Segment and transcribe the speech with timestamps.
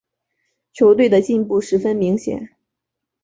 [0.73, 2.49] 球队的进步十分明显。